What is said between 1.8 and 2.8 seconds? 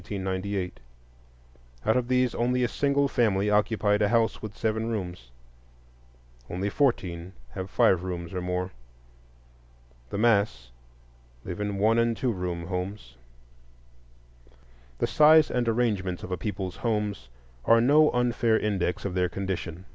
of all these, only a